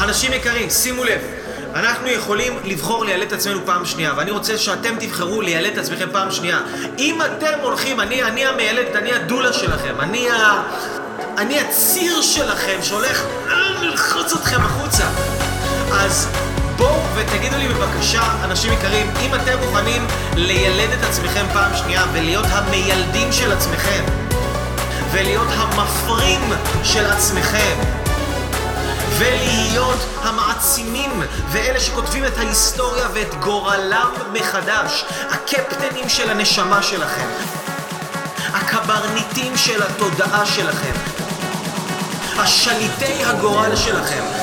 אנשים 0.00 0.32
יקרים, 0.32 0.70
שימו 0.70 1.04
לב, 1.04 1.20
אנחנו 1.74 2.08
יכולים 2.08 2.58
לבחור 2.64 3.04
לילד 3.04 3.26
את 3.26 3.32
עצמנו 3.32 3.60
פעם 3.66 3.84
שנייה, 3.84 4.12
ואני 4.16 4.30
רוצה 4.30 4.58
שאתם 4.58 4.94
תבחרו 5.00 5.40
לילד 5.40 5.72
את 5.72 5.78
עצמכם 5.78 6.08
פעם 6.12 6.30
שנייה. 6.30 6.60
אם 6.98 7.18
אתם 7.22 7.58
הולכים, 7.62 8.00
אני, 8.00 8.22
אני 8.22 8.46
המיילדת, 8.46 8.96
אני 8.96 9.12
הדולה 9.12 9.52
שלכם, 9.52 9.94
אני 10.00 10.30
ה... 10.30 10.62
אני 11.38 11.60
הציר 11.60 12.22
שלכם 12.22 12.78
שהולך 12.82 13.24
ללחוץ 13.82 14.32
אתכם 14.32 14.60
החוצה. 14.60 15.04
אז 15.92 16.28
בואו 16.76 17.00
ותגידו 17.14 17.56
לי 17.56 17.68
בבקשה, 17.68 18.22
אנשים 18.44 18.72
יקרים, 18.72 19.10
אם 19.20 19.34
אתם 19.34 19.58
מוכנים 19.66 20.06
לילד 20.36 20.90
את 20.98 21.04
עצמכם 21.04 21.44
פעם 21.52 21.76
שנייה 21.76 22.04
ולהיות 22.12 22.46
המיילדים 22.48 23.32
של 23.32 23.52
עצמכם 23.52 24.04
ולהיות 25.12 25.48
המפרים 25.50 26.40
של 26.84 27.06
עצמכם 27.06 28.01
ולהיות 29.22 29.98
המעצימים 30.22 31.22
ואלה 31.52 31.80
שכותבים 31.80 32.24
את 32.24 32.38
ההיסטוריה 32.38 33.08
ואת 33.14 33.34
גורלם 33.34 34.10
מחדש, 34.32 35.04
הקפטנים 35.30 36.08
של 36.08 36.30
הנשמה 36.30 36.82
שלכם, 36.82 37.28
הקברניטים 38.52 39.56
של 39.56 39.82
התודעה 39.82 40.46
שלכם, 40.46 40.92
השליטי 42.38 43.24
הגורל 43.24 43.76
שלכם. 43.76 44.41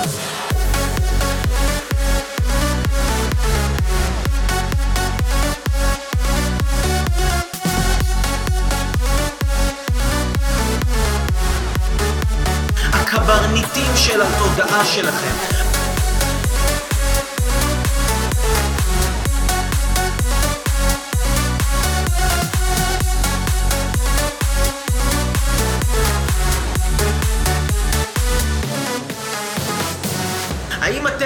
הקברניטים 13.49 13.95
של 13.95 14.21
התודעה 14.21 14.85
שלכם. 14.85 15.78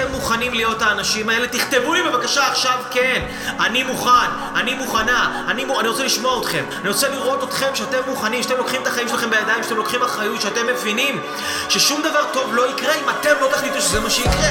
אתם 0.04 0.12
מוכנים 0.12 0.54
להיות 0.54 0.82
האנשים 0.82 1.28
האלה? 1.28 1.48
תכתבו 1.48 1.94
לי 1.94 2.02
בבקשה 2.02 2.46
עכשיו 2.46 2.78
כן. 2.90 3.22
אני 3.60 3.82
מוכן, 3.82 4.30
אני 4.54 4.74
מוכנה, 4.74 5.44
אני, 5.48 5.64
מ... 5.64 5.70
אני 5.70 5.88
רוצה 5.88 6.04
לשמוע 6.04 6.40
אתכם. 6.40 6.64
אני 6.80 6.88
רוצה 6.88 7.08
לראות 7.08 7.42
אתכם 7.42 7.66
שאתם 7.74 7.98
מוכנים, 8.08 8.42
שאתם 8.42 8.56
לוקחים 8.56 8.82
את 8.82 8.86
החיים 8.86 9.08
שלכם 9.08 9.30
בידיים, 9.30 9.62
שאתם 9.62 9.76
לוקחים 9.76 10.02
אחריות, 10.02 10.40
שאתם 10.40 10.66
מבינים 10.66 11.20
ששום 11.68 12.02
דבר 12.02 12.24
טוב 12.32 12.54
לא 12.54 12.70
יקרה 12.70 12.94
אם 12.94 13.10
אתם 13.10 13.34
לא 13.40 13.48
תחליטו 13.52 13.80
שזה 13.80 14.00
מה 14.00 14.10
שיקרה. 14.10 14.50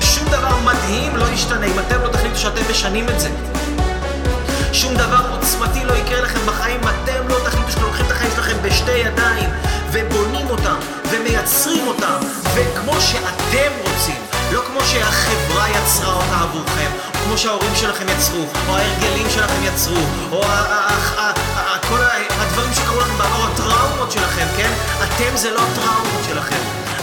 שום 0.00 0.28
דבר 0.28 0.56
מדהים 0.64 1.16
לא 1.16 1.24
ישתנה 1.24 1.66
אם 1.66 1.78
אתם 1.78 2.02
לא 2.02 2.08
תחליטו 2.08 2.36
שאתם 2.36 2.62
משנים 2.70 3.08
את 3.08 3.20
זה. 3.20 3.30
שום 4.72 4.94
דבר 4.94 5.20
עוצמתי 5.30 5.84
לא 5.84 5.92
יקרה 5.92 6.20
לכם 6.20 6.46
בחיים 6.46 6.80
אם 6.82 6.88
אתם 6.88 7.13
וכמו 12.94 13.06
שאתם 13.06 13.72
רוצים, 13.80 14.22
לא 14.52 14.60
כמו 14.66 14.80
שהחברה 14.80 15.68
יצרה 15.70 16.14
אותה 16.14 16.40
עבורכם, 16.40 16.90
או 17.14 17.18
כמו 17.24 17.38
שההורים 17.38 17.76
שלכם 17.76 18.06
יצרו, 18.08 18.44
או 18.68 18.76
ההרגלים 18.76 19.30
שלכם 19.30 19.62
יצרו, 19.62 19.96
או 20.32 20.42
כל 21.88 22.00
הדברים 22.30 22.74
שקרו 22.74 23.00
לכם 23.00 23.18
בעבר, 23.18 23.52
הטראומות 23.52 24.12
שלכם, 24.12 24.46
כן? 24.56 24.72
אתם 24.98 25.36
זה 25.36 25.50
לא 25.50 25.60
הטראומות 25.60 26.24
שלכם. 26.28 26.56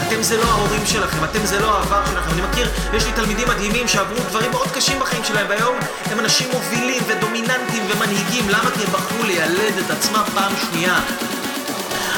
אתם 0.07 0.23
זה 0.23 0.37
לא 0.37 0.43
ההורים 0.43 0.85
שלכם, 0.85 1.23
אתם 1.23 1.45
זה 1.45 1.59
לא 1.59 1.77
העבר 1.77 2.05
שלכם. 2.05 2.31
אני 2.33 2.41
מכיר, 2.41 2.71
יש 2.93 3.05
לי 3.05 3.11
תלמידים 3.11 3.47
מדהימים 3.47 3.87
שעברו 3.87 4.17
דברים 4.29 4.51
מאוד 4.51 4.67
קשים 4.73 4.99
בחיים 4.99 5.23
שלהם, 5.23 5.45
והיום 5.49 5.75
הם 6.11 6.19
אנשים 6.19 6.47
מובילים 6.53 7.03
ודומיננטיים 7.07 7.83
ומנהיגים. 7.89 8.49
למה? 8.49 8.71
כי 8.71 8.83
הם 8.83 8.91
בחרו 8.91 9.23
לילד 9.23 9.77
את 9.85 9.91
עצמם 9.91 10.23
פעם 10.33 10.53
שנייה. 10.69 10.99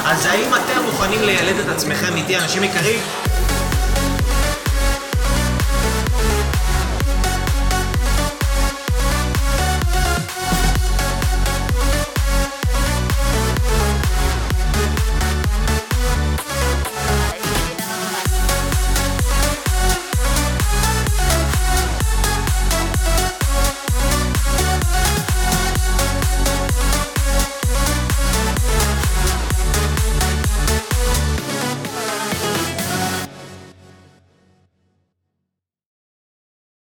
אז 0.04 0.26
האם 0.26 0.54
אתם 0.54 0.82
מוכנים 0.84 1.22
לילד 1.22 1.58
את 1.58 1.68
עצמכם 1.68 2.16
איתי, 2.16 2.38
אנשים 2.38 2.64
יקרים? 2.64 3.00